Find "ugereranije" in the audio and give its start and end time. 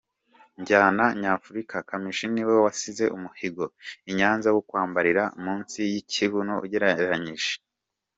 6.65-7.53